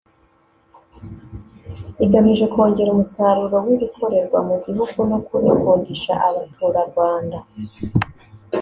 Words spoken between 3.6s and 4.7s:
w’ibikorerwa mu